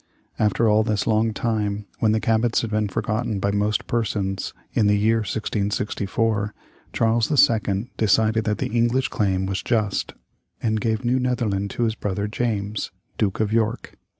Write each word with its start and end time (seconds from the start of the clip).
After 0.39 0.67
all 0.67 0.81
this 0.81 1.05
long 1.05 1.31
time, 1.31 1.85
when 1.99 2.11
the 2.11 2.19
Cabots 2.19 2.61
had 2.61 2.71
been 2.71 2.87
forgotten 2.89 3.39
by 3.39 3.51
most 3.51 3.85
persons, 3.85 4.51
in 4.73 4.87
the 4.87 4.97
year 4.97 5.17
1664, 5.17 6.55
Charles 6.91 7.29
II. 7.51 7.91
decided 7.97 8.43
that 8.45 8.57
the 8.57 8.71
English 8.73 9.09
claim 9.09 9.45
was 9.45 9.61
just, 9.61 10.15
and 10.59 10.81
gave 10.81 11.05
New 11.05 11.19
Netherland 11.19 11.69
to 11.77 11.83
his 11.83 11.93
brother 11.93 12.27
James, 12.27 12.89
Duke 13.19 13.39
of 13.39 13.53
York. 13.53 13.95